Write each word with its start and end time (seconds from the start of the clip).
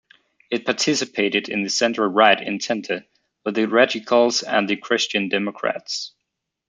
It 0.49 0.65
participated 0.65 1.47
in 1.47 1.61
the 1.61 1.69
centre-right 1.69 2.41
'Entente', 2.41 3.03
with 3.45 3.53
the 3.53 3.67
Radicals 3.67 4.41
and 4.41 4.67
the 4.67 4.75
Christian 4.75 5.29
Democrats. 5.29 6.13